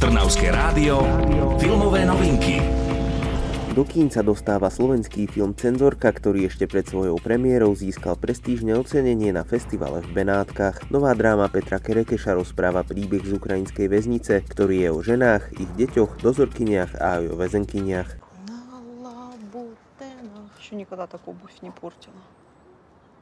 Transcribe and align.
Trnavské 0.00 0.52
rádio, 0.52 1.02
filmové 1.58 2.04
novinky. 2.04 2.60
Do 3.76 3.84
kín 3.84 4.08
sa 4.08 4.24
dostáva 4.24 4.72
slovenský 4.72 5.28
film 5.28 5.52
Cenzorka, 5.52 6.08
ktorý 6.08 6.48
ešte 6.48 6.64
pred 6.64 6.88
svojou 6.88 7.20
premiérou 7.20 7.76
získal 7.76 8.16
prestížne 8.16 8.72
ocenenie 8.72 9.36
na 9.36 9.44
festivale 9.44 10.00
v 10.00 10.08
Benátkach. 10.16 10.88
Nová 10.88 11.12
dráma 11.12 11.52
Petra 11.52 11.76
Kerekeša 11.76 12.40
rozpráva 12.40 12.88
príbeh 12.88 13.20
z 13.20 13.36
ukrajinskej 13.36 13.92
väznice, 13.92 14.40
ktorý 14.48 14.88
je 14.88 14.90
o 14.96 15.00
ženách, 15.04 15.52
ich 15.60 15.68
deťoch, 15.76 16.24
dozorkyniach 16.24 16.96
a 16.96 17.20
aj 17.20 17.24
o 17.32 17.34
väzenkyniach. 17.36 18.10
На 18.48 18.80
лабутенах. 19.04 20.56
Еще 20.56 20.80
никогда 20.80 21.04
так 21.04 21.20
обувь 21.28 21.60
не 21.60 21.68
портила. 21.68 22.16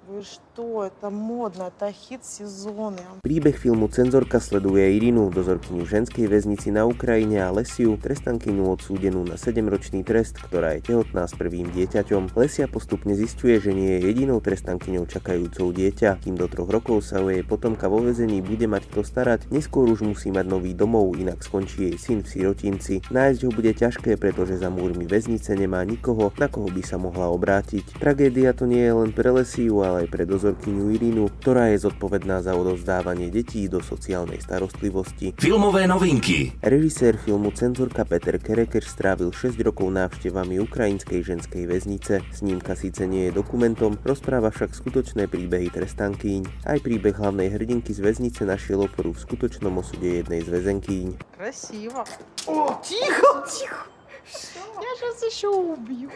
Вы 0.09 0.21
что, 0.21 0.85
это 0.85 1.09
модно, 1.09 1.73
это 1.73 1.91
хит 1.91 2.27
сезона. 2.29 3.01
Príbeh 3.25 3.57
filmu 3.57 3.89
Cenzorka 3.89 4.37
sleduje 4.37 5.01
Irinu, 5.01 5.33
dozorkyňu 5.33 5.89
ženskej 5.89 6.29
väznici 6.29 6.69
na 6.69 6.85
Ukrajine 6.85 7.41
a 7.41 7.49
Lesiu, 7.49 7.97
trestankyňu 7.97 8.69
odsúdenú 8.69 9.25
na 9.25 9.41
7-ročný 9.41 10.05
trest, 10.05 10.37
ktorá 10.37 10.77
je 10.77 10.93
tehotná 10.93 11.25
s 11.25 11.33
prvým 11.33 11.73
dieťaťom. 11.73 12.37
Lesia 12.37 12.69
postupne 12.69 13.17
zistuje, 13.17 13.57
že 13.57 13.73
nie 13.73 13.97
je 13.97 14.13
jedinou 14.13 14.45
trestankyňou 14.45 15.09
čakajúcou 15.09 15.73
dieťa. 15.73 16.21
Kým 16.21 16.37
do 16.37 16.53
troch 16.53 16.69
rokov 16.69 17.09
sa 17.09 17.25
o 17.25 17.33
jej 17.33 17.41
potomka 17.41 17.89
vo 17.89 18.05
väzení 18.05 18.45
bude 18.45 18.69
mať 18.69 18.85
kto 18.93 19.09
starať, 19.09 19.49
neskôr 19.49 19.89
už 19.89 20.05
musí 20.05 20.29
mať 20.29 20.45
nový 20.45 20.77
domov, 20.77 21.17
inak 21.17 21.41
skončí 21.41 21.89
jej 21.89 21.97
syn 21.97 22.21
v 22.21 22.29
sirotinci. 22.29 23.09
Nájsť 23.09 23.41
ho 23.49 23.51
bude 23.57 23.73
ťažké, 23.73 24.21
pretože 24.21 24.61
za 24.61 24.69
múrmi 24.69 25.09
väznice 25.09 25.57
nemá 25.57 25.81
nikoho, 25.81 26.29
na 26.37 26.53
koho 26.53 26.69
by 26.69 26.85
sa 26.85 27.01
mohla 27.01 27.33
obrátiť. 27.33 27.97
Tragédia 27.97 28.53
to 28.53 28.69
nie 28.69 28.85
je 28.85 28.93
len 28.93 29.09
pre 29.09 29.33
Lesiu, 29.33 29.81
ale 29.81 29.98
aj 29.99 30.07
pre 30.07 30.23
dozorkyňu 30.23 30.95
Irinu, 30.95 31.27
ktorá 31.43 31.75
je 31.75 31.83
zodpovedná 31.89 32.45
za 32.45 32.55
odovzdávanie 32.55 33.33
detí 33.33 33.67
do 33.67 33.83
sociálnej 33.83 34.39
starostlivosti. 34.39 35.35
Filmové 35.41 35.91
novinky. 35.91 36.55
Režisér 36.63 37.19
filmu 37.19 37.51
Cenzorka 37.51 38.07
Peter 38.07 38.39
Kerekeš 38.39 38.87
strávil 38.87 39.35
6 39.35 39.59
rokov 39.65 39.91
návštevami 39.91 40.63
ukrajinskej 40.63 41.25
ženskej 41.25 41.65
väznice. 41.67 42.23
Snímka 42.31 42.79
síce 42.79 43.09
nie 43.09 43.33
je 43.33 43.41
dokumentom, 43.41 43.99
rozpráva 44.07 44.55
však 44.55 44.77
skutočné 44.77 45.27
príbehy 45.27 45.73
trestankyň. 45.75 46.69
Aj 46.69 46.79
príbeh 46.79 47.17
hlavnej 47.17 47.51
hrdinky 47.51 47.91
z 47.91 48.05
väznice 48.05 48.47
našiel 48.47 48.87
oporu 48.87 49.11
v 49.11 49.23
skutočnom 49.25 49.75
osude 49.81 50.23
jednej 50.23 50.45
z 50.45 50.49
väzenkýň. 50.55 51.09
Красиво. 51.35 52.07
О, 52.47 52.77
тихо, 52.85 53.43
тихо. 53.49 53.95
Я 54.25 54.97
сейчас 54.97 55.23
еще 55.23 55.49
убью. 55.49 56.11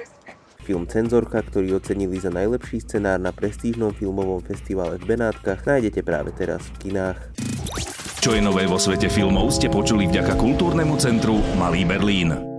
Film 0.63 0.87
Cenzorka, 0.87 1.43
ktorý 1.43 1.83
ocenili 1.83 2.15
za 2.23 2.31
najlepší 2.31 2.79
scenár 2.87 3.19
na 3.19 3.35
prestížnom 3.35 3.91
filmovom 3.91 4.39
festivale 4.39 4.95
v 4.95 5.11
Benátkach, 5.11 5.67
nájdete 5.67 5.99
práve 6.07 6.31
teraz 6.31 6.63
v 6.79 6.87
kinách. 6.87 7.19
Čo 8.23 8.39
je 8.39 8.41
nové 8.41 8.63
vo 8.63 8.79
svete 8.79 9.11
filmov 9.11 9.51
ste 9.51 9.67
počuli 9.67 10.07
vďaka 10.07 10.39
kultúrnemu 10.39 10.95
centru 10.95 11.43
Malý 11.59 11.83
Berlín. 11.83 12.52